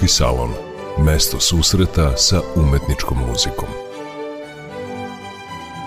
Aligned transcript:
Muzički 0.00 0.16
salon. 0.16 0.50
Mesto 1.04 1.40
susreta 1.40 2.16
sa 2.16 2.40
umetničkom 2.56 3.18
muzikom. 3.28 3.68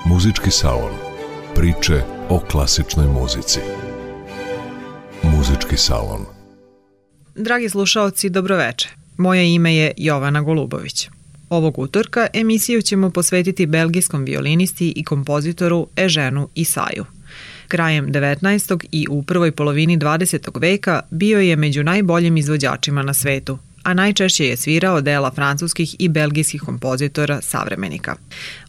Muzički 0.06 0.52
salon. 0.52 0.92
Priče 1.56 2.02
o 2.30 2.40
klasičnoj 2.40 3.08
muzici. 3.08 3.60
Muzički 5.24 5.78
salon. 5.78 6.26
Dragi 7.36 7.70
slušaoci, 7.70 8.30
dobroveče. 8.30 8.90
Moje 9.18 9.54
ime 9.54 9.76
je 9.76 9.92
Jovana 9.98 10.42
Golubović. 10.42 11.10
Ovog 11.50 11.80
utorka 11.80 12.28
emisiju 12.34 12.82
ćemo 12.82 13.10
posvetiti 13.10 13.66
belgijskom 13.66 14.24
violinisti 14.24 14.94
i 14.96 15.04
kompozitoru 15.04 15.88
Eženu 15.98 16.50
Isaju. 16.56 17.06
Krajem 17.68 18.08
19. 18.08 18.86
i 18.92 19.08
u 19.10 19.24
prvoj 19.24 19.52
polovini 19.52 19.98
20. 19.98 20.62
veka 20.62 21.02
bio 21.10 21.40
je 21.40 21.56
među 21.56 21.84
najboljim 21.84 22.38
izvođačima 22.38 23.04
na 23.04 23.14
svetu, 23.14 23.58
a 23.84 23.94
najčešće 23.94 24.46
je 24.46 24.58
svirao 24.58 25.02
dela 25.02 25.32
francuskih 25.32 25.96
i 26.00 26.10
belgijskih 26.10 26.62
kompozitora 26.62 27.42
savremenika. 27.42 28.16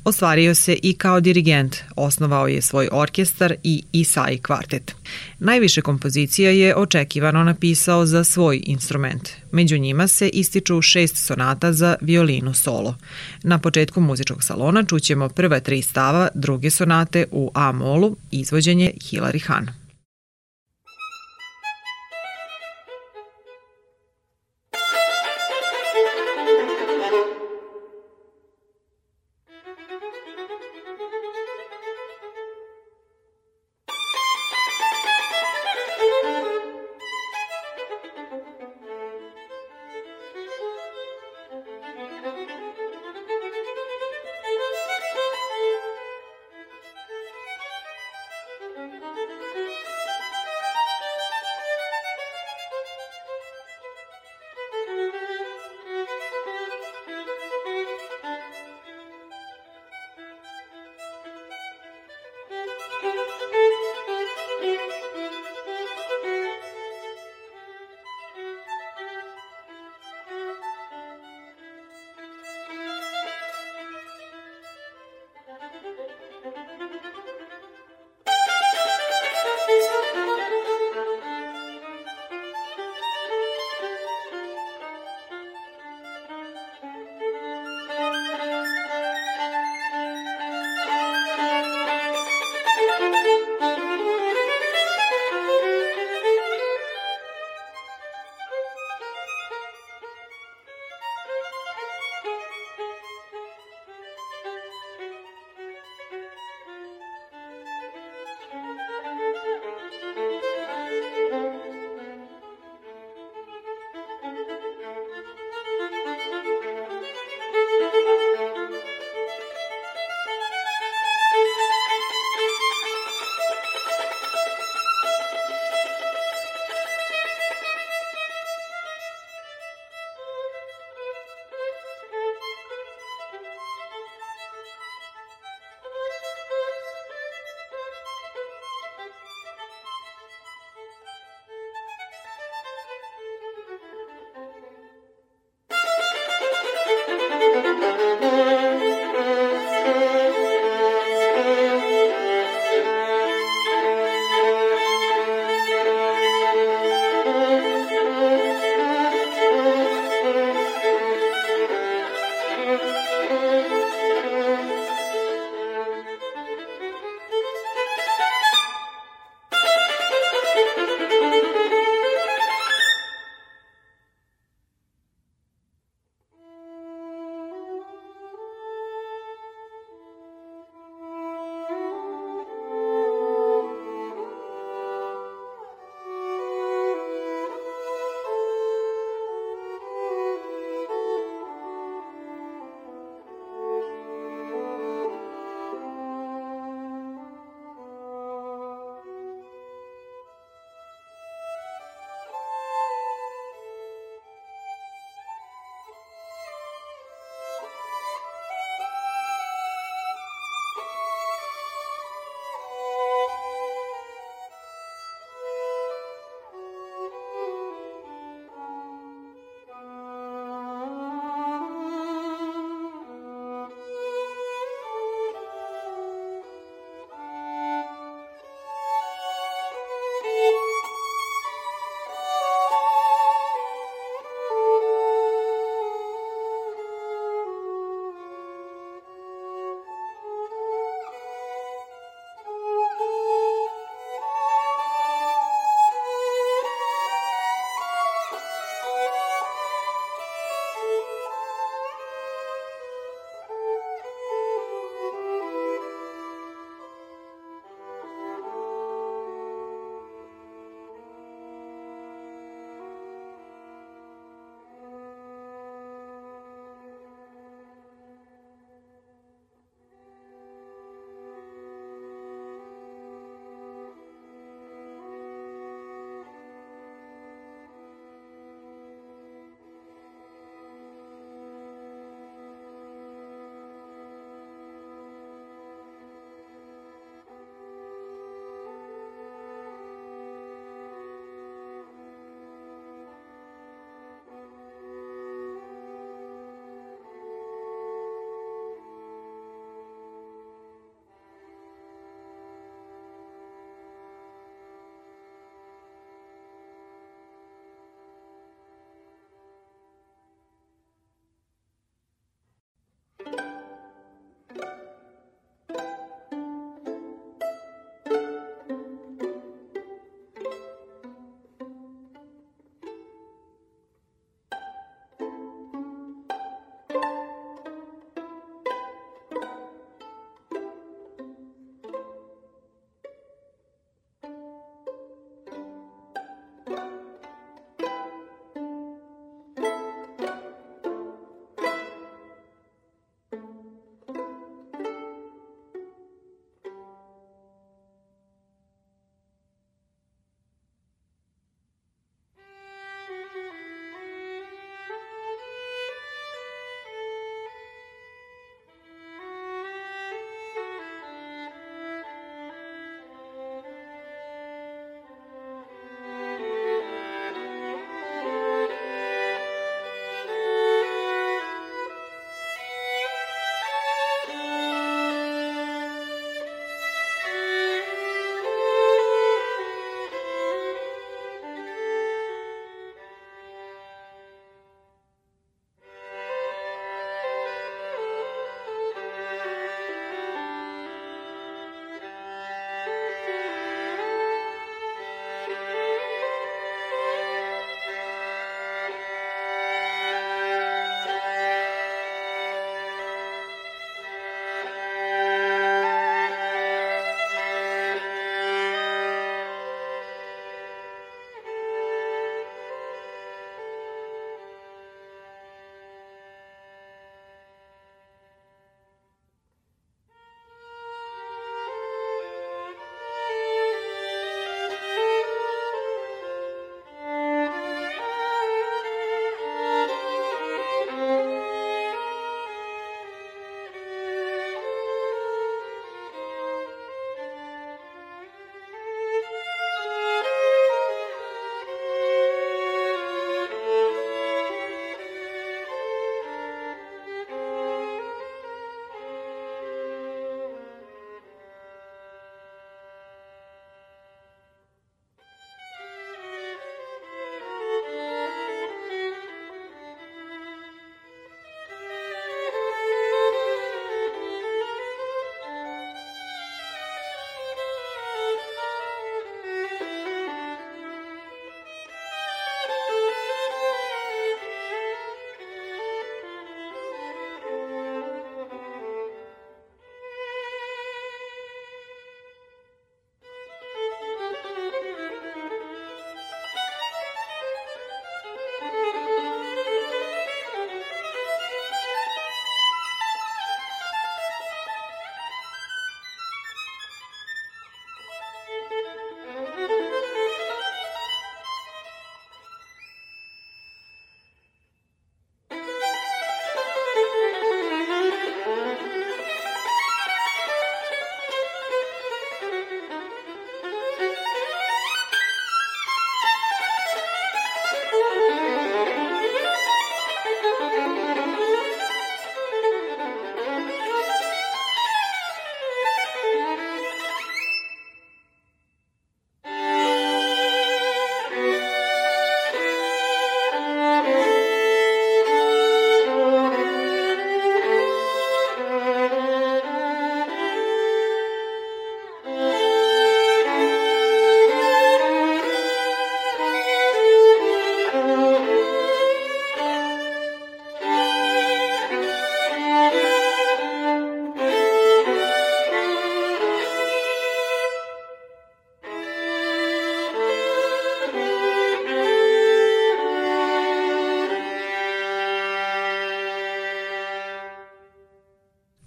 Ostvario 0.04 0.54
se 0.54 0.76
i 0.82 0.94
kao 0.94 1.20
dirigent, 1.20 1.76
osnovao 1.96 2.48
je 2.48 2.62
svoj 2.62 2.88
orkestar 2.92 3.54
i 3.62 3.82
Isai 3.92 4.38
kvartet. 4.38 4.94
Najviše 5.38 5.80
kompozicija 5.80 6.50
je 6.50 6.76
očekivano 6.76 7.44
napisao 7.44 8.06
za 8.06 8.24
svoj 8.24 8.62
instrument. 8.66 9.28
Među 9.52 9.78
njima 9.78 10.08
se 10.08 10.28
ističu 10.28 10.82
šest 10.82 11.16
sonata 11.16 11.72
za 11.72 11.96
violinu 12.00 12.54
solo. 12.54 12.96
Na 13.42 13.58
početku 13.58 14.00
muzičkog 14.00 14.44
salona 14.44 14.84
čućemo 14.84 15.28
prva 15.28 15.60
tri 15.60 15.82
stava 15.82 16.28
druge 16.34 16.70
sonate 16.70 17.26
u 17.30 17.50
A-molu, 17.54 18.16
izvođenje 18.30 18.92
Hilary 19.00 19.42
Hahn. 19.46 19.83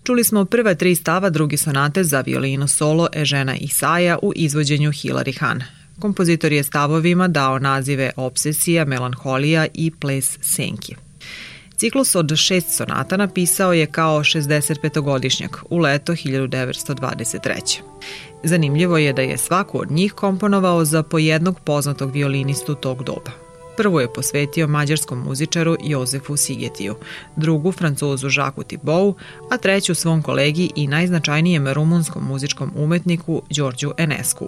Čuli 0.08 0.24
smo 0.24 0.46
prva 0.46 0.76
tri 0.76 0.96
stava 0.96 1.30
drugi 1.30 1.58
sonate 1.58 2.04
za 2.04 2.22
violino 2.22 2.68
solo 2.68 3.08
Ežena 3.14 3.56
Isaja 3.56 4.18
u 4.22 4.32
izvođenju 4.36 4.92
Hilary 4.92 5.40
Han. 5.40 5.64
Kompozitor 6.00 6.52
je 6.54 6.64
stavovima 6.64 7.28
dao 7.28 7.60
nazive 7.60 8.12
Obsesija, 8.16 8.86
Melanholija 8.86 9.68
i 9.74 9.92
Ples 9.92 10.38
Senki. 10.42 10.96
Ciklus 11.78 12.16
od 12.16 12.36
šest 12.36 12.78
sonata 12.78 13.18
napisao 13.18 13.74
je 13.74 13.86
kao 13.86 14.20
65-godišnjak 14.20 15.58
u 15.70 15.78
leto 15.78 16.14
1923. 16.14 17.80
Zanimljivo 18.44 18.98
je 18.98 19.14
da 19.14 19.22
je 19.22 19.38
svaku 19.38 19.80
od 19.80 19.92
njih 19.92 20.14
komponovao 20.14 20.86
za 20.86 21.04
po 21.04 21.18
jednog 21.18 21.60
poznatog 21.60 22.12
violinistu 22.12 22.76
tog 22.76 23.04
doba. 23.04 23.47
Prvu 23.78 24.00
je 24.00 24.14
posvetio 24.14 24.68
mađarskom 24.68 25.20
muzičaru 25.20 25.76
Jozefu 25.84 26.38
Sigetiju, 26.38 26.96
drugu 27.36 27.72
francuzu 27.72 28.30
Žaku 28.30 28.64
Tibou, 28.64 29.16
a 29.52 29.58
treću 29.58 29.96
svom 29.96 30.22
kolegi 30.22 30.72
i 30.76 30.88
najznačajnijem 30.88 31.68
rumunskom 31.68 32.24
muzičkom 32.28 32.72
umetniku 32.76 33.42
Đorđu 33.50 33.92
Enesku. 33.98 34.48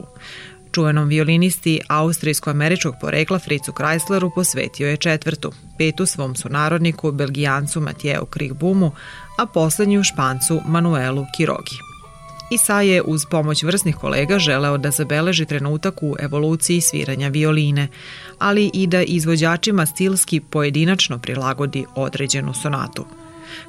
Čuvenom 0.71 1.07
violinisti 1.07 1.81
austrijsko-američkog 1.87 2.95
porekla 3.01 3.39
Fricu 3.39 3.71
Chrysleru 3.71 4.29
posvetio 4.35 4.87
je 4.87 4.97
četvrtu, 4.97 5.51
petu 5.77 6.05
svom 6.05 6.35
sunarodniku, 6.35 7.11
belgijancu 7.11 7.81
Matijeu 7.81 8.25
Krigbumu, 8.25 8.91
a 9.37 9.45
poslednju 9.45 10.03
špancu 10.03 10.61
Manuelu 10.65 11.25
Kirogi. 11.37 11.88
Isa 12.51 12.81
je 12.81 13.01
uz 13.01 13.25
pomoć 13.25 13.63
vrsnih 13.63 13.95
kolega 13.95 14.39
želeo 14.39 14.77
da 14.77 14.91
zabeleži 14.91 15.45
trenutak 15.45 16.03
u 16.03 16.15
evoluciji 16.19 16.81
sviranja 16.81 17.27
violine, 17.27 17.87
ali 18.39 18.71
i 18.73 18.87
da 18.87 19.01
izvođačima 19.01 19.85
stilski 19.85 20.39
pojedinačno 20.39 21.19
prilagodi 21.19 21.85
određenu 21.95 22.53
sonatu, 22.53 23.05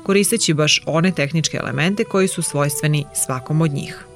koristeći 0.03 0.55
baš 0.55 0.83
one 0.87 1.13
tehničke 1.13 1.57
elemente 1.57 2.05
koji 2.05 2.29
su 2.29 2.43
svojstveni 2.43 3.05
svakom 3.27 3.61
od 3.61 3.71
njih. 3.71 4.07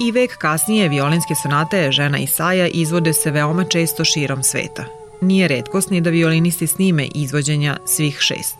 I 0.00 0.12
vek 0.12 0.36
kasnije 0.38 0.88
violinske 0.88 1.34
sonate 1.42 1.92
žena 1.92 2.18
Isaja 2.18 2.66
izvode 2.68 3.12
se 3.12 3.30
veoma 3.30 3.64
često 3.64 4.04
širom 4.04 4.42
sveta. 4.42 4.97
Nije 5.20 5.48
redkost 5.48 5.90
ni 5.90 6.00
da 6.00 6.10
violinisti 6.10 6.66
snime 6.66 7.08
izvođenja 7.14 7.76
svih 7.86 8.18
šest. 8.20 8.56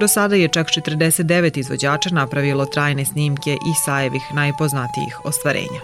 Do 0.00 0.08
sada 0.08 0.34
je 0.34 0.48
čak 0.48 0.66
49 0.66 1.58
izvođača 1.58 2.10
napravilo 2.12 2.66
trajne 2.66 3.04
snimke 3.04 3.56
Isajevih 3.72 4.22
najpoznatijih 4.34 5.24
ostvarenja. 5.24 5.80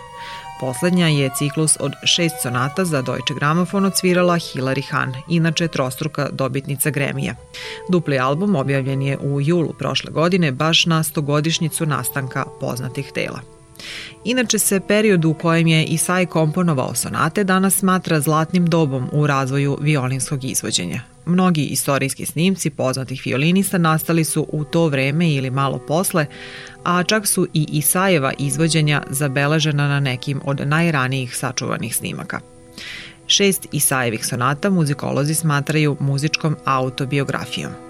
Poslednja 0.61 1.07
je 1.07 1.31
ciklus 1.39 1.77
od 1.81 1.93
šest 2.05 2.35
sonata 2.43 2.85
za 2.85 3.03
Deutsche 3.03 3.35
Grammophon 3.35 3.85
odsvirala 3.85 4.35
Hilary 4.35 4.85
Hahn, 4.91 5.13
inače 5.29 5.69
trostruka 5.69 6.29
dobitnica 6.33 6.91
Gremija. 6.91 7.35
Dupli 7.91 8.19
album 8.19 8.57
objavljen 8.57 9.03
je 9.03 9.19
u 9.19 9.41
julu 9.41 9.73
prošle 9.79 10.11
godine 10.13 10.53
baš 10.53 10.87
na 10.87 11.03
stogodišnjicu 11.03 11.87
nastanka 11.87 12.45
poznatih 12.61 13.13
tela. 13.15 13.56
Inače 14.25 14.59
se 14.59 14.80
period 14.80 15.25
u 15.25 15.35
kojem 15.35 15.66
je 15.66 15.85
Isai 15.85 16.26
komponovao 16.26 16.95
sonate 16.95 17.45
danas 17.45 17.75
smatra 17.75 18.21
zlatnim 18.21 18.66
dobom 18.66 19.09
u 19.12 19.26
razvoju 19.26 19.78
violinskog 19.80 20.45
izvođenja. 20.45 21.00
Mnogi 21.26 21.64
istorijski 21.64 22.26
snimci 22.26 22.71
poznatih 22.71 23.23
violinista 23.25 23.78
nastali 23.78 24.25
su 24.25 24.47
u 24.52 24.64
to 24.64 24.88
vreme 24.88 25.30
ili 25.30 25.50
malo 25.50 25.78
posle, 25.78 26.26
a 26.85 27.02
čak 27.02 27.26
su 27.26 27.47
i 27.54 27.66
Isajeva 27.73 28.33
izvođenja 28.38 29.02
zabeležena 29.11 29.88
na 29.88 30.00
nekim 30.00 30.40
od 30.45 30.61
najranijih 30.64 31.37
sačuvanih 31.37 31.97
snimaka. 31.97 32.40
Šest 33.26 33.66
Isajevih 33.73 34.26
sonata 34.26 34.71
muzikolozi 34.71 35.35
smatraju 35.35 35.97
muzičkom 36.00 36.56
autobiografijom. 36.64 37.86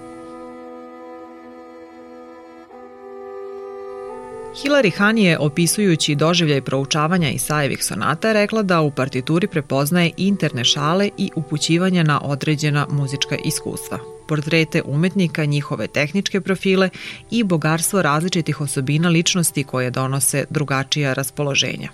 Hilary 4.62 4.90
Hahn 4.96 5.18
je, 5.18 5.38
opisujući 5.38 6.14
doživljaj 6.14 6.60
proučavanja 6.60 7.30
Isajevih 7.30 7.84
sonata, 7.84 8.32
rekla 8.32 8.62
da 8.62 8.80
u 8.80 8.90
partituri 8.90 9.46
prepoznaje 9.46 10.10
interne 10.16 10.64
šale 10.64 11.10
i 11.18 11.30
upućivanja 11.36 12.02
na 12.02 12.20
određena 12.20 12.86
muzička 12.90 13.36
iskustva, 13.44 13.98
portrete 14.28 14.82
umetnika, 14.82 15.44
njihove 15.44 15.86
tehničke 15.86 16.40
profile 16.40 16.90
i 17.30 17.42
bogarstvo 17.42 18.02
različitih 18.02 18.60
osobina 18.60 19.08
ličnosti 19.08 19.64
koje 19.64 19.90
donose 19.90 20.44
drugačija 20.50 21.12
raspoloženja. 21.12 21.88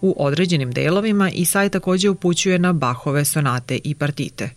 U 0.00 0.14
određenim 0.18 0.72
delovima 0.72 1.30
Isaj 1.30 1.68
takođe 1.68 2.10
upućuje 2.10 2.58
na 2.58 2.72
Bachove 2.72 3.24
sonate 3.24 3.78
i 3.84 3.94
partite. 3.94 4.50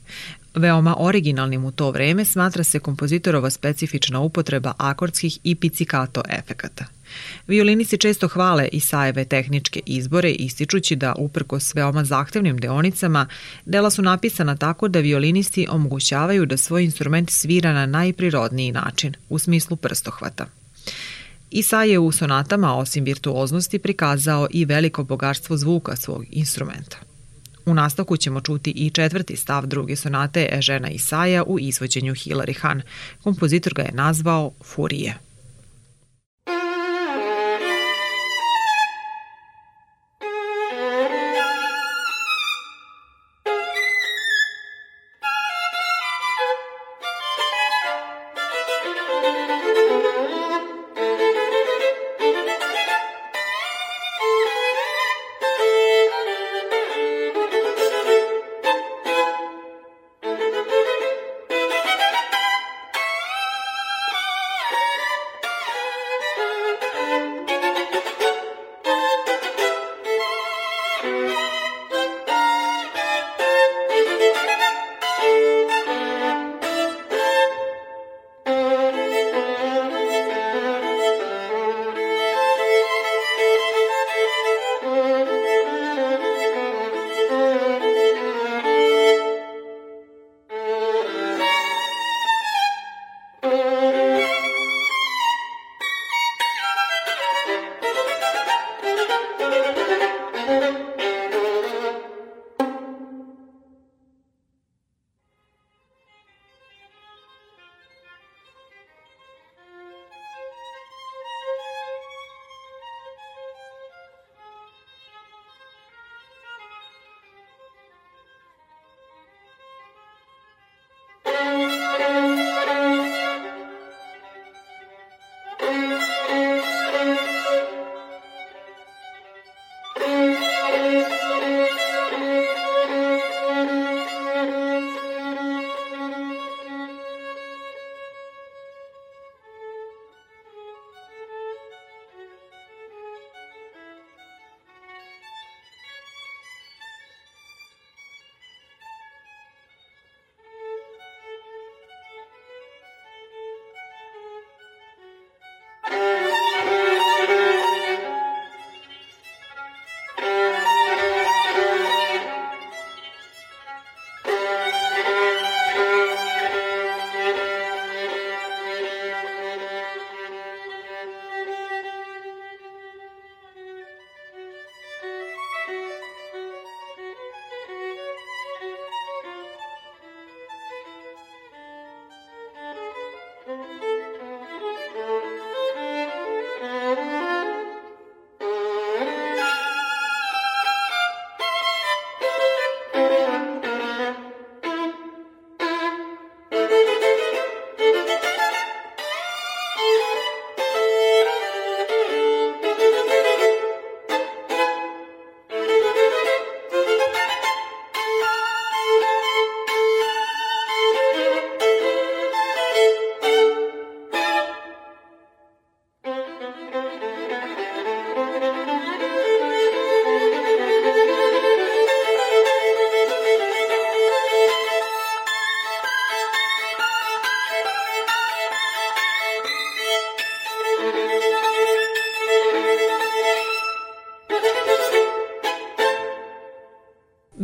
Veoma 0.56 0.96
originalnim 1.00 1.66
u 1.66 1.72
to 1.72 1.92
vreme 1.92 2.26
smatra 2.26 2.64
se 2.64 2.80
kompozitorova 2.80 3.50
specifična 3.50 4.20
upotreba 4.20 4.74
akordskih 4.78 5.40
i 5.44 5.56
pizzicato 5.56 6.22
efekata– 6.30 6.86
Violinisti 7.48 7.98
često 7.98 8.28
hvale 8.28 8.68
Isajeve 8.72 9.26
tehničke 9.26 9.82
izbore 9.86 10.32
ističući 10.32 10.96
da 10.96 11.16
uprkos 11.18 11.76
veoma 11.76 12.04
zahtevnim 12.04 12.58
deonicama 12.58 13.28
dela 13.66 13.90
su 13.90 14.02
napisana 14.02 14.56
tako 14.56 14.88
da 14.88 15.00
violinisti 15.00 15.68
omogućavaju 15.70 16.46
da 16.46 16.58
svoj 16.58 16.84
instrument 16.84 17.30
svira 17.30 17.74
na 17.74 17.86
najprirodniji 17.86 18.72
način, 18.72 19.14
u 19.30 19.40
smislu 19.40 19.78
prstohvata. 19.78 20.46
Isa 21.52 21.84
je 21.84 22.00
u 22.00 22.12
sonatama, 22.12 22.76
osim 22.78 23.04
virtuoznosti, 23.04 23.80
prikazao 23.80 24.48
i 24.52 24.66
veliko 24.66 25.04
bogatstvo 25.04 25.58
zvuka 25.58 25.96
svog 25.96 26.26
instrumenta. 26.30 26.98
U 27.66 27.74
nastavku 27.74 28.18
ćemo 28.18 28.42
čuti 28.42 28.72
i 28.72 28.90
četvrti 28.90 29.36
stav 29.36 29.66
druge 29.66 29.96
sonate 29.96 30.50
Ežena 30.52 30.90
Isaja 30.90 31.44
u 31.44 31.60
izvođenju 31.60 32.14
Hilary 32.14 32.58
Hahn. 32.60 32.82
Kompozitor 33.24 33.74
ga 33.74 33.82
je 33.82 33.92
nazvao 33.94 34.52
Furije. 34.64 35.29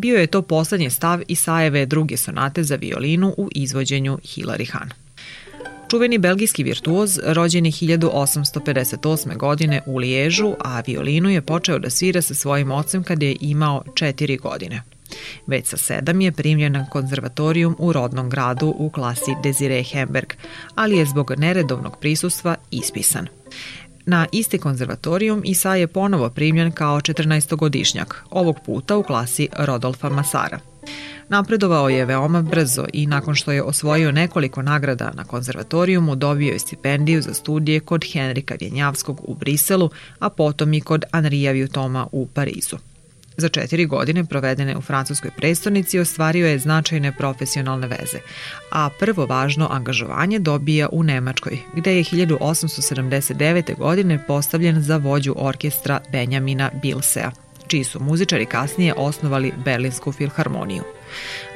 Bio 0.05 0.19
je 0.19 0.27
to 0.27 0.41
poslednji 0.41 0.89
stav 0.89 1.21
Isajeve 1.27 1.85
druge 1.85 2.17
sonate 2.17 2.63
za 2.63 2.75
violinu 2.75 3.33
u 3.37 3.49
izvođenju 3.51 4.17
Hilary 4.23 4.71
Hahn. 4.71 4.89
Čuveni 5.89 6.17
belgijski 6.17 6.63
virtuoz, 6.63 7.19
rođen 7.23 7.65
je 7.65 7.71
1858. 7.71 9.37
godine 9.37 9.81
u 9.85 9.97
Liježu, 9.97 10.53
a 10.59 10.81
violinu 10.87 11.29
je 11.29 11.41
počeo 11.41 11.79
da 11.79 11.89
svira 11.89 12.21
sa 12.21 12.33
svojim 12.35 12.71
ocem 12.71 13.03
kada 13.03 13.25
je 13.25 13.35
imao 13.41 13.83
četiri 13.95 14.37
godine. 14.37 14.83
Već 15.47 15.67
sa 15.67 15.77
sedam 15.77 16.21
je 16.21 16.31
primljen 16.31 16.73
na 16.73 16.89
konzervatorijum 16.89 17.75
u 17.79 17.93
rodnom 17.93 18.29
gradu 18.29 18.75
u 18.77 18.89
klasi 18.89 19.31
Desire 19.43 19.83
Hemberg, 19.83 20.33
ali 20.75 20.97
je 20.97 21.05
zbog 21.05 21.31
neredovnog 21.37 21.97
prisustva 21.99 22.55
ispisan. 22.71 23.27
Na 24.05 24.27
isti 24.31 24.57
konzervatorijum 24.57 25.41
Isa 25.45 25.75
je 25.75 25.87
ponovo 25.87 26.29
primljen 26.29 26.71
kao 26.71 26.97
14-godišnjak, 26.97 28.13
ovog 28.29 28.59
puta 28.65 28.97
u 28.97 29.03
klasi 29.03 29.49
Rodolfa 29.57 30.09
Masara. 30.09 30.59
Napredovao 31.29 31.89
je 31.89 32.05
veoma 32.05 32.41
brzo 32.41 32.85
i 32.93 33.07
nakon 33.07 33.35
što 33.35 33.51
je 33.51 33.63
osvojio 33.63 34.11
nekoliko 34.11 34.61
nagrada 34.61 35.11
na 35.13 35.23
konzervatorijumu 35.23 36.15
dobio 36.15 36.53
je 36.53 36.59
stipendiju 36.59 37.21
za 37.21 37.33
studije 37.33 37.79
kod 37.79 38.05
Henrika 38.13 38.55
Vjenjavskog 38.59 39.21
u 39.23 39.33
Briselu, 39.33 39.89
a 40.19 40.29
potom 40.29 40.73
i 40.73 40.81
kod 40.81 41.03
Anrija 41.11 41.51
Vjutoma 41.51 42.07
u 42.11 42.27
Parizu. 42.27 42.77
Za 43.37 43.49
četiri 43.49 43.85
godine 43.85 44.25
provedene 44.25 44.77
u 44.77 44.81
francuskoj 44.81 45.31
prestonici 45.37 45.99
ostvario 45.99 46.47
je 46.47 46.59
značajne 46.59 47.11
profesionalne 47.11 47.87
veze, 47.87 48.19
a 48.71 48.89
prvo 48.99 49.25
važno 49.25 49.67
angažovanje 49.71 50.39
dobija 50.39 50.89
u 50.91 51.03
Nemačkoj, 51.03 51.59
gde 51.73 51.97
je 51.97 52.03
1879. 52.03 53.77
godine 53.77 54.25
postavljen 54.27 54.81
za 54.81 54.97
vođu 54.97 55.33
orkestra 55.37 55.99
Benjamina 56.11 56.71
Bilsea, 56.81 57.31
čiji 57.67 57.83
su 57.83 58.03
muzičari 58.03 58.45
kasnije 58.45 58.93
osnovali 58.97 59.53
Berlinsku 59.65 60.11
filharmoniju. 60.11 60.83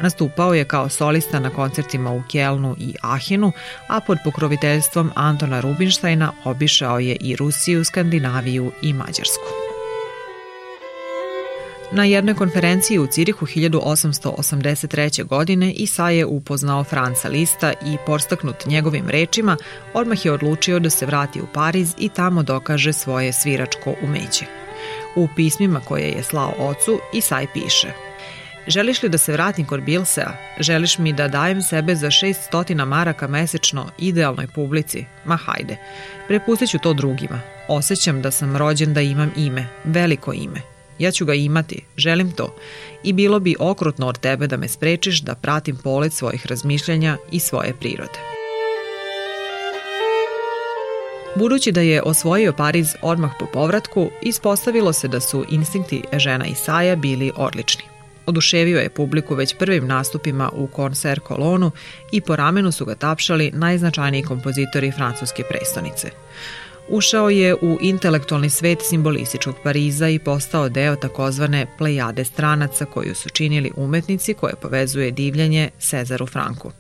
Nastupao 0.02 0.54
je 0.54 0.66
kao 0.66 0.90
solista 0.90 1.40
na 1.40 1.50
koncertima 1.50 2.12
u 2.12 2.24
Kjelnu 2.32 2.76
i 2.80 2.96
Ahenu, 3.02 3.52
a 3.88 4.00
pod 4.00 4.18
pokroviteljstvom 4.24 5.12
Antona 5.16 5.60
Rubinštajna 5.62 6.32
obišao 6.44 7.00
je 7.00 7.16
i 7.16 7.36
Rusiju, 7.36 7.86
Skandinaviju 7.86 8.72
i 8.82 8.94
Mađarsku. 8.94 9.69
Na 11.92 12.04
jednoj 12.04 12.36
konferenciji 12.36 13.00
u 13.00 13.08
Cirihu 13.08 13.46
1883. 13.46 15.24
godine 15.24 15.72
Isa 15.72 16.10
je 16.10 16.26
upoznao 16.26 16.84
Franca 16.84 17.28
Lista 17.28 17.74
i 17.86 17.98
porstaknut 18.06 18.66
njegovim 18.66 19.10
rečima, 19.10 19.58
odmah 19.94 20.26
je 20.26 20.32
odlučio 20.32 20.80
da 20.80 20.90
se 20.90 21.06
vrati 21.06 21.42
u 21.42 21.46
Pariz 21.54 21.96
i 21.98 22.10
tamo 22.10 22.44
dokaže 22.44 22.94
svoje 22.94 23.34
sviračko 23.34 23.94
umeće. 24.04 24.46
U 25.16 25.28
pismima 25.36 25.80
koje 25.80 26.10
je 26.10 26.24
slao 26.24 26.54
ocu, 26.60 27.00
Isaj 27.14 27.48
piše 27.54 27.94
Želiš 28.68 29.04
li 29.04 29.10
da 29.10 29.18
se 29.18 29.34
vratim 29.34 29.66
kod 29.66 29.82
Bilsea? 29.82 30.32
Želiš 30.60 30.98
mi 30.98 31.14
da 31.14 31.28
dajem 31.28 31.62
sebe 31.62 31.96
za 31.96 32.08
600 32.08 32.86
maraka 32.86 33.28
mesečno 33.28 33.90
idealnoj 33.98 34.48
publici? 34.48 35.06
Ma 35.26 35.38
hajde, 35.38 35.78
prepustit 36.28 36.70
ću 36.70 36.78
to 36.80 36.94
drugima. 36.94 37.42
Osećam 37.68 38.22
da 38.22 38.32
sam 38.32 38.58
rođen 38.58 38.94
da 38.94 39.02
imam 39.02 39.32
ime, 39.38 39.68
veliko 39.84 40.34
ime. 40.34 40.79
Ja 41.00 41.12
ću 41.12 41.26
ga 41.26 41.34
imati, 41.34 41.84
želim 41.98 42.32
to. 42.32 42.56
I 43.04 43.14
bilo 43.14 43.40
bi 43.40 43.56
okrutno 43.60 44.08
od 44.08 44.20
tebe 44.20 44.48
da 44.48 44.58
me 44.58 44.68
sprečiš 44.68 45.22
da 45.22 45.36
pratim 45.36 45.76
polet 45.76 46.14
svojih 46.14 46.46
razmišljanja 46.46 47.18
i 47.32 47.40
svoje 47.40 47.74
prirode. 47.80 48.20
Budući 51.36 51.72
da 51.72 51.82
je 51.82 52.02
osvojio 52.02 52.54
Pariz 52.54 52.96
odmah 53.02 53.32
po 53.40 53.46
povratku, 53.46 54.10
ispostavilo 54.22 54.94
se 54.94 55.08
da 55.08 55.20
su 55.20 55.46
instinkti 55.50 56.04
žena 56.14 56.46
Isaja 56.46 56.96
bili 56.96 57.32
odlični. 57.36 57.84
Oduševio 58.26 58.80
je 58.80 58.90
publiku 58.90 59.36
već 59.36 59.56
prvim 59.60 59.88
nastupima 59.88 60.50
u 60.56 60.70
Concert 60.76 61.22
Kolonu 61.24 61.72
i 62.12 62.22
po 62.22 62.36
ramenu 62.36 62.72
su 62.72 62.86
ga 62.86 62.96
tapšali 62.96 63.52
najznačajniji 63.54 64.24
kompozitori 64.24 64.92
francuske 64.92 65.44
prestonice. 65.44 66.12
Ušao 66.92 67.30
je 67.30 67.56
u 67.56 67.78
intelektualni 67.82 68.50
svet 68.50 68.80
simbolističkog 68.82 69.56
Pariza 69.64 70.10
i 70.10 70.20
postao 70.20 70.70
deo 70.70 70.96
takozvane 70.96 71.66
plejade 71.78 72.26
stranaca 72.26 72.86
koju 72.86 73.16
su 73.16 73.30
činili 73.30 73.72
umetnici 73.76 74.34
koje 74.34 74.54
povezuje 74.62 75.12
divljenje 75.12 75.70
Cezaru 75.80 76.28
Franku. 76.28 76.72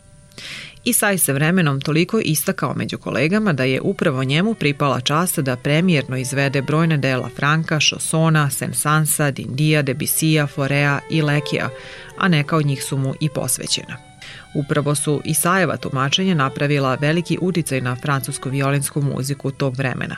Isaj 0.84 1.18
se 1.18 1.34
vremenom 1.34 1.82
toliko 1.82 2.20
istakao 2.20 2.74
među 2.74 2.98
kolegama 2.98 3.54
da 3.54 3.64
je 3.64 3.82
upravo 3.82 4.24
njemu 4.24 4.54
pripala 4.54 5.02
čast 5.02 5.40
da 5.40 5.56
premijerno 5.56 6.18
izvede 6.18 6.62
brojne 6.62 6.98
dela 6.98 7.30
Franka, 7.36 7.80
Šosona, 7.80 8.50
Sensansa, 8.50 9.32
Dindija, 9.32 9.82
Debisija, 9.82 10.48
Forea 10.48 11.00
i 11.10 11.22
Lekija, 11.22 11.70
a 12.18 12.28
neka 12.28 12.56
od 12.56 12.66
njih 12.66 12.84
su 12.84 12.98
mu 12.98 13.14
i 13.20 13.30
posvećena. 13.30 14.09
Upravo 14.54 14.96
su 14.96 15.22
Isajeva 15.26 15.78
tumačenja 15.78 16.36
napravila 16.36 16.98
veliki 17.02 17.38
uticaj 17.42 17.82
na 17.82 17.96
francusku 17.96 18.50
violinsku 18.50 19.02
muziku 19.02 19.52
tog 19.52 19.78
vremena. 19.78 20.16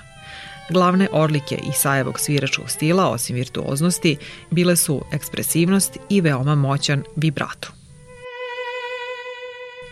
Glavne 0.70 1.08
odlike 1.12 1.60
Isajevog 1.70 2.20
sviračkog 2.20 2.70
stila, 2.70 3.10
osim 3.10 3.36
virtuoznosti, 3.36 4.17
bile 4.50 4.76
su 4.76 5.02
ekspresivnost 5.12 5.98
i 6.10 6.22
veoma 6.22 6.56
moćan 6.56 7.04
vibrato. 7.15 7.67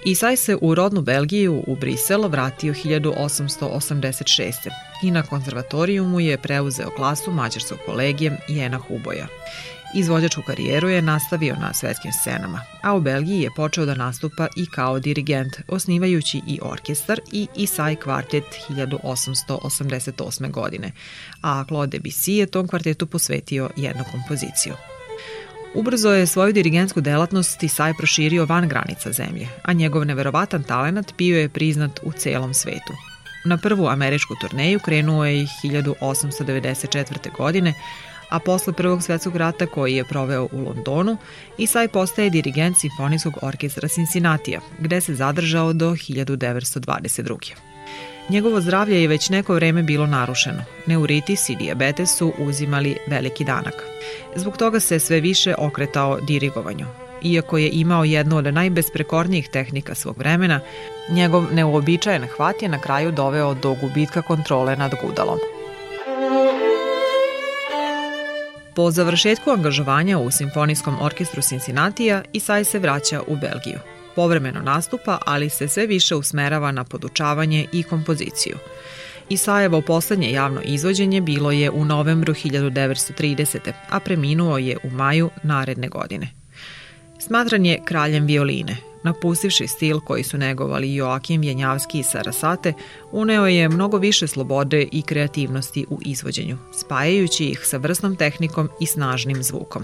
Isaj 0.06 0.38
se 0.38 0.58
u 0.62 0.76
rodnu 0.76 1.02
Belgiju 1.02 1.64
u 1.68 1.76
Brisel 1.76 2.28
vratio 2.28 2.74
1886. 2.74 4.54
i 5.04 5.12
na 5.12 5.24
konzervatorijumu 5.24 6.20
je 6.20 6.38
preuzeo 6.38 6.90
klasu 6.90 7.32
mađarskog 7.32 7.78
kolegijem 7.86 8.38
Jena 8.48 8.78
Huboja. 8.78 9.28
Izvođačku 9.94 10.42
karijeru 10.48 10.90
je 10.90 11.02
nastavio 11.02 11.56
na 11.56 11.74
svetskim 11.74 12.12
scenama, 12.14 12.62
a 12.82 12.96
u 12.96 13.02
Belgiji 13.02 13.42
je 13.42 13.50
počeo 13.56 13.86
da 13.86 13.96
nastupa 13.96 14.48
i 14.58 14.66
kao 14.66 15.00
dirigent, 15.00 15.56
osnivajući 15.68 16.42
i 16.48 16.60
orkestar 16.62 17.20
i 17.32 17.48
Isai 17.56 17.96
kvartet 17.96 18.44
1888. 18.70 20.52
godine, 20.52 20.92
a 21.42 21.66
Claude 21.68 21.98
Debussy 21.98 22.32
je 22.32 22.46
tom 22.46 22.68
kvartetu 22.68 23.06
posvetio 23.06 23.70
jednu 23.76 24.04
kompoziciju. 24.12 24.74
Ubrzo 25.74 26.10
je 26.10 26.28
svoju 26.28 26.54
dirigentsku 26.54 27.02
delatnost 27.02 27.64
Isai 27.64 27.94
proširio 27.98 28.46
van 28.46 28.68
granica 28.68 29.12
zemlje, 29.12 29.48
a 29.64 29.74
njegov 29.74 30.06
neverovatan 30.06 30.64
talenat 30.64 31.14
bio 31.18 31.40
je 31.40 31.50
priznat 31.50 32.00
u 32.04 32.12
celom 32.12 32.54
svetu. 32.54 32.94
Na 33.46 33.58
prvu 33.58 33.88
američku 33.88 34.34
turneju 34.42 34.80
krenuo 34.80 35.26
je 35.26 35.42
i 35.42 35.48
1894. 35.64 37.38
godine, 37.38 37.74
a 38.30 38.40
posle 38.40 38.74
Prvog 38.74 39.04
svetskog 39.04 39.36
rata 39.36 39.66
koji 39.66 39.96
je 39.96 40.04
proveo 40.04 40.48
u 40.52 40.60
Londonu, 40.60 41.18
Isai 41.58 41.88
postaje 41.88 42.30
dirigent 42.30 42.78
Simfonijskog 42.78 43.34
orkestra 43.42 43.88
Cincinnatija, 43.88 44.60
gde 44.80 45.02
se 45.02 45.16
zadržao 45.16 45.74
do 45.74 45.92
1922. 45.92 47.54
Njegovo 48.30 48.62
zdravlje 48.62 49.02
je 49.02 49.08
već 49.08 49.30
neko 49.30 49.54
vreme 49.54 49.84
bilo 49.84 50.06
narušeno. 50.08 50.62
Neuritis 50.86 51.50
i 51.50 51.56
diabetes 51.56 52.18
su 52.18 52.34
uzimali 52.38 52.98
veliki 53.08 53.46
danak. 53.46 53.84
Zbog 54.36 54.58
toga 54.58 54.80
se 54.80 55.00
sve 55.00 55.20
više 55.20 55.56
okretao 55.58 56.20
dirigovanju. 56.22 56.86
Iako 57.24 57.58
je 57.58 57.70
imao 57.74 58.04
jednu 58.04 58.38
od 58.38 58.54
najbesprekornijih 58.54 59.50
tehnika 59.50 59.96
svog 59.96 60.18
vremena, 60.18 60.60
njegov 61.10 61.54
neuobičajen 61.54 62.28
hvat 62.38 62.62
je 62.62 62.70
na 62.70 62.82
kraju 62.82 63.12
doveo 63.12 63.54
do 63.54 63.74
gubitka 63.82 64.22
kontrole 64.22 64.76
nad 64.76 64.96
gudalom. 65.04 65.59
Po 68.80 68.92
završetku 68.92 69.52
angažovanja 69.52 70.20
u 70.20 70.32
Simfonijskom 70.32 70.96
orkestru 71.02 71.42
Cincinnatija, 71.42 72.24
Isai 72.34 72.64
se 72.64 72.80
vraća 72.80 73.22
u 73.28 73.36
Belgiju. 73.36 73.80
Povremeno 74.16 74.62
nastupa, 74.62 75.18
ali 75.26 75.50
se 75.50 75.68
sve 75.68 75.88
više 75.88 76.16
usmerava 76.16 76.72
na 76.72 76.84
podučavanje 76.84 77.68
i 77.74 77.84
kompoziciju. 77.84 78.58
Isajevo 79.30 79.82
poslednje 79.82 80.32
javno 80.32 80.62
izvođenje 80.64 81.22
bilo 81.22 81.52
je 81.52 81.72
u 81.72 81.86
novembru 81.86 82.34
1930. 82.34 83.72
a 83.90 84.00
preminuo 84.00 84.58
je 84.58 84.78
u 84.84 84.90
maju 84.90 85.30
naredne 85.44 85.88
godine. 85.88 86.30
Smatran 87.20 87.66
je 87.66 87.82
kraljem 87.86 88.26
violine– 88.26 88.78
Napustivši 89.04 89.68
stil 89.68 90.00
koji 90.00 90.24
su 90.24 90.38
negovali 90.38 90.96
Joakim 90.96 91.42
Vjenjavski 91.42 92.00
i 92.00 92.04
Sarasate, 92.04 92.74
uneo 93.12 93.48
je 93.48 93.70
mnogo 93.70 93.98
više 93.98 94.28
slobode 94.28 94.88
i 94.92 95.02
kreativnosti 95.02 95.86
u 95.90 96.00
izvođenju, 96.06 96.58
spajajući 96.80 97.46
ih 97.46 97.60
sa 97.64 97.78
vrsnom 97.78 98.16
tehnikom 98.16 98.70
i 98.80 98.86
snažnim 98.86 99.44
zvukom. 99.44 99.84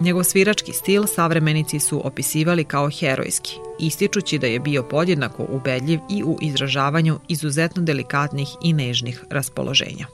Njegov 0.00 0.24
svirački 0.24 0.72
stil 0.72 1.06
savremenici 1.06 1.80
su 1.80 2.06
opisivali 2.06 2.64
kao 2.64 2.90
herojski, 2.90 3.56
ističući 3.78 4.38
da 4.38 4.46
je 4.46 4.60
bio 4.60 4.82
podjednako 4.82 5.46
ubedljiv 5.48 6.00
i 6.10 6.24
u 6.24 6.38
izražavanju 6.40 7.18
izuzetno 7.28 7.82
delikatnih 7.82 8.48
i 8.62 8.72
nežnih 8.72 9.24
raspoloženja. 9.30 10.06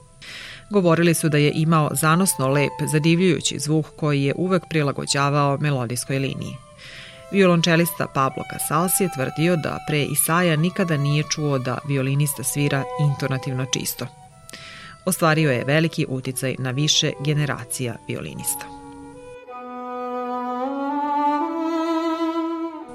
Govorili 0.69 1.13
su 1.13 1.29
da 1.29 1.37
je 1.37 1.51
imao 1.55 1.89
zanosno 1.93 2.47
lep, 2.47 2.71
zadivljujući 2.91 3.59
zvuk 3.59 3.85
koji 3.95 4.23
je 4.23 4.33
uvek 4.37 4.63
prilagođavao 4.69 5.57
melodijskoj 5.61 6.19
liniji. 6.19 6.64
Violončelista 7.31 8.07
Pablo 8.07 8.43
Casals 8.53 8.99
je 8.99 9.09
tvrdio 9.15 9.55
da 9.55 9.79
pre 9.87 10.03
Isaja 10.03 10.55
nikada 10.55 10.97
nije 10.97 11.23
čuo 11.29 11.59
da 11.59 11.77
violinista 11.87 12.43
svira 12.43 12.83
intonativno 12.99 13.65
čisto. 13.65 14.07
Ostvario 15.05 15.51
je 15.51 15.63
veliki 15.63 16.05
uticaj 16.09 16.55
na 16.59 16.71
više 16.71 17.11
generacija 17.25 17.95
violinista. 18.07 18.65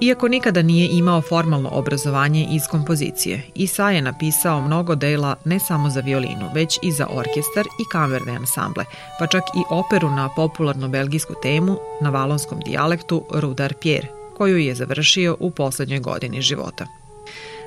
Iako 0.00 0.28
nikada 0.28 0.62
nije 0.62 0.88
imao 0.92 1.22
formalno 1.22 1.68
obrazovanje 1.72 2.46
iz 2.50 2.62
kompozicije, 2.70 3.42
Isa 3.54 3.90
je 3.90 4.02
napisao 4.02 4.60
mnogo 4.60 4.94
dela 4.94 5.36
ne 5.44 5.58
samo 5.58 5.90
za 5.90 6.00
violinu, 6.00 6.50
već 6.54 6.78
i 6.82 6.92
za 6.92 7.06
orkestar 7.10 7.66
i 7.66 7.84
kamerne 7.92 8.36
ansamble, 8.36 8.84
pa 9.18 9.26
čak 9.26 9.42
i 9.42 9.62
operu 9.70 10.10
na 10.10 10.28
popularnu 10.36 10.88
belgijsku 10.88 11.34
temu 11.42 11.76
na 12.00 12.10
valonskom 12.10 12.60
dijalektu 12.60 13.24
Rudar 13.30 13.74
Pierre, 13.74 14.19
koju 14.40 14.58
je 14.58 14.74
završio 14.74 15.36
u 15.40 15.50
poslednjoj 15.50 16.00
godini 16.00 16.42
života. 16.42 16.86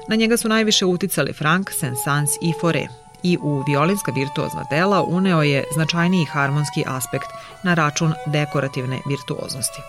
Na 0.09 0.15
njega 0.15 0.37
su 0.37 0.49
najviše 0.49 0.85
uticali 0.85 1.33
Frank, 1.33 1.69
Saint-Saëns 1.69 2.29
i 2.41 2.53
Fauré, 2.61 2.87
i 3.23 3.37
u 3.41 3.63
violinska 3.67 4.11
virtuozna 4.11 4.65
dela 4.69 5.03
uneo 5.03 5.43
je 5.43 5.63
značajniji 5.73 6.25
harmonski 6.25 6.83
aspekt 6.87 7.27
na 7.63 7.73
račun 7.73 8.13
dekorativne 8.25 8.99
virtuoznosti. 9.09 9.81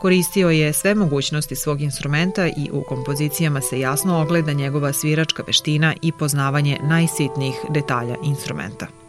Koristio 0.00 0.50
je 0.50 0.72
sve 0.72 0.94
mogućnosti 0.94 1.56
svog 1.56 1.80
instrumenta 1.80 2.46
i 2.46 2.70
u 2.72 2.84
kompozicijama 2.88 3.60
se 3.60 3.80
jasno 3.80 4.20
ogleda 4.22 4.52
njegova 4.52 4.92
sviračka 4.92 5.42
veština 5.46 5.94
i 6.02 6.12
poznavanje 6.12 6.78
najsitnijih 6.82 7.54
detalja 7.70 8.16
instrumenta. 8.22 9.03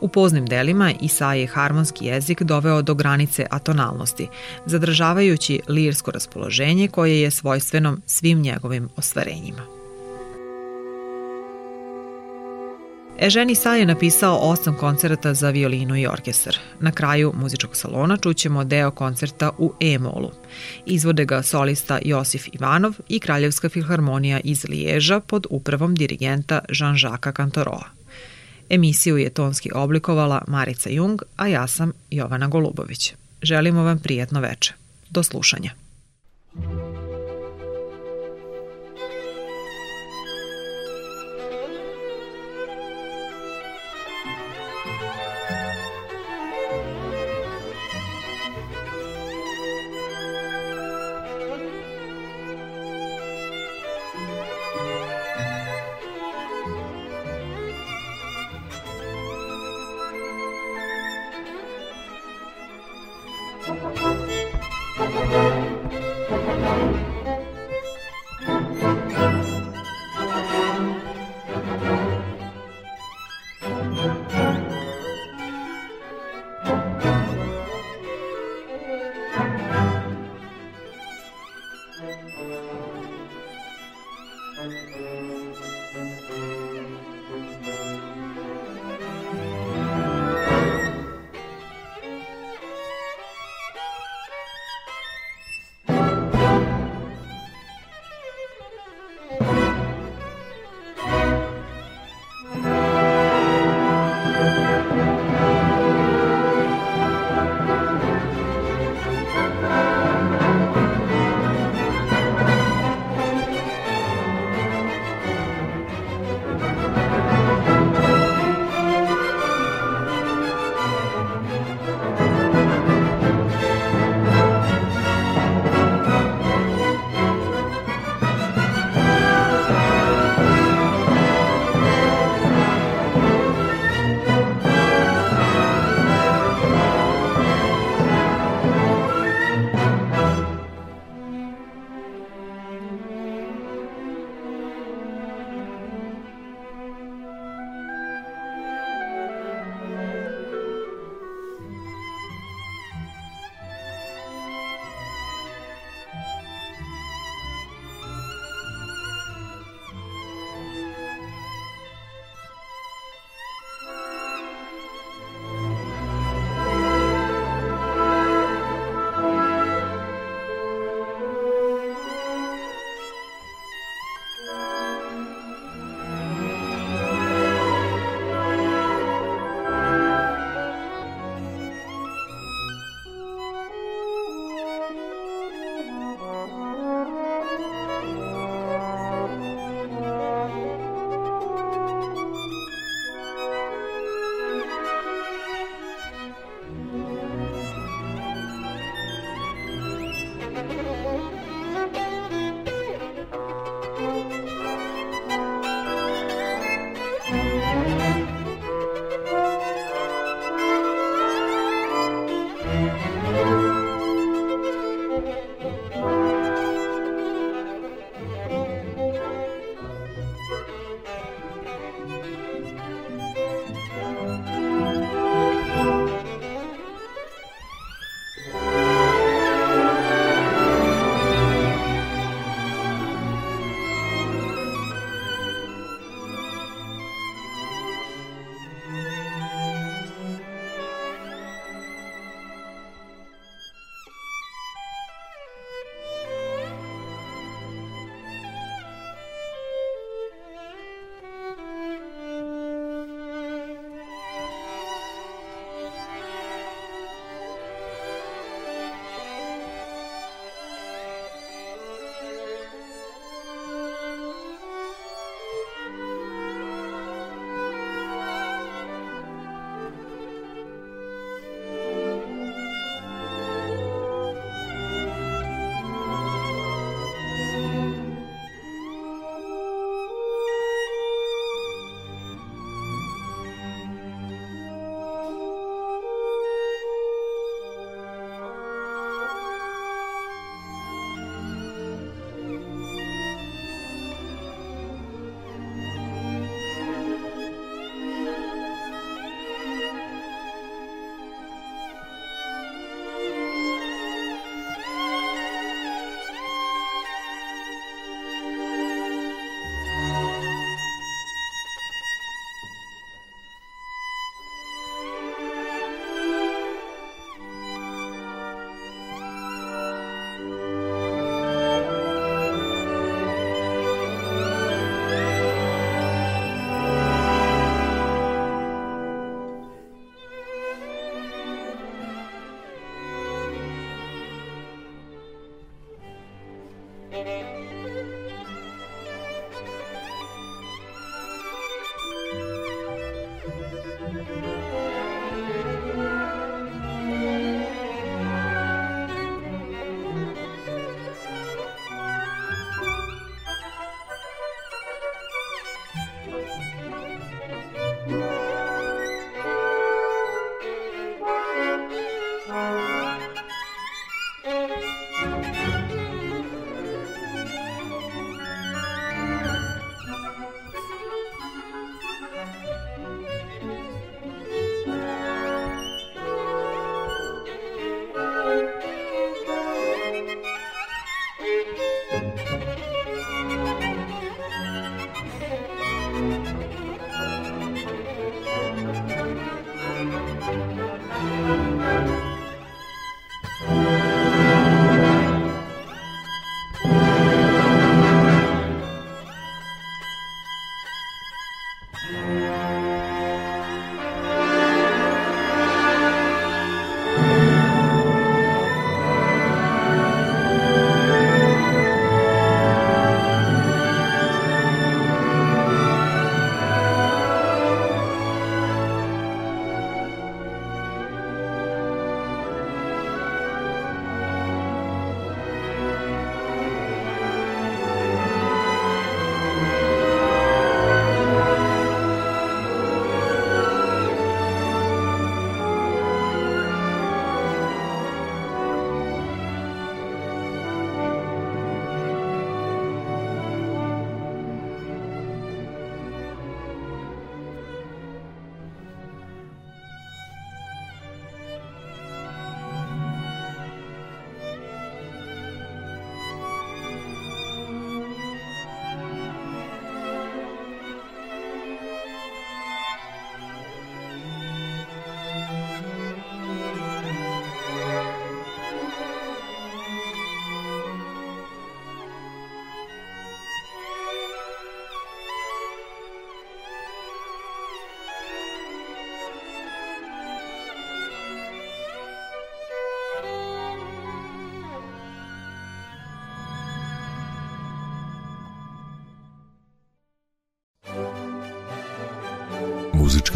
U 0.00 0.08
poznim 0.08 0.46
delima 0.46 0.92
Isa 1.00 1.34
je 1.34 1.46
harmonski 1.46 2.06
jezik 2.06 2.42
doveo 2.42 2.82
do 2.82 2.94
granice 2.94 3.46
atonalnosti, 3.50 4.28
zadržavajući 4.66 5.60
lirsko 5.68 6.10
raspoloženje 6.10 6.88
koje 6.88 7.20
je 7.20 7.30
svojstveno 7.30 7.96
svim 8.06 8.40
njegovim 8.40 8.88
ostvarenjima. 8.96 9.78
Eženi 13.20 13.54
Sa 13.54 13.74
je 13.74 13.86
napisao 13.86 14.36
osam 14.36 14.74
koncerta 14.74 15.34
za 15.34 15.50
violinu 15.50 15.96
i 15.96 16.06
orkestar. 16.06 16.56
Na 16.80 16.92
kraju 16.92 17.32
muzičkog 17.36 17.76
salona 17.76 18.16
čućemo 18.16 18.64
deo 18.64 18.90
koncerta 18.90 19.50
u 19.58 19.72
E-molu. 19.80 20.30
Izvode 20.86 21.24
ga 21.24 21.42
solista 21.42 21.98
Josif 22.02 22.48
Ivanov 22.52 22.94
i 23.08 23.20
Kraljevska 23.20 23.68
filharmonija 23.68 24.40
iz 24.44 24.64
Liježa 24.68 25.20
pod 25.20 25.46
upravom 25.50 25.94
dirigenta 25.94 26.60
Jean-Jacques 26.68 27.36
Cantoroa. 27.36 27.97
Emisiju 28.70 29.16
je 29.16 29.30
tonski 29.30 29.70
oblikovala 29.74 30.44
Marica 30.46 30.90
Jung, 30.90 31.22
a 31.36 31.46
ja 31.46 31.66
sam 31.66 31.92
Jovana 32.10 32.46
Golubović. 32.46 33.14
Želimo 33.42 33.82
vam 33.82 33.98
prijatno 33.98 34.40
veče. 34.40 34.72
Do 35.10 35.22
slušanja. 35.22 35.70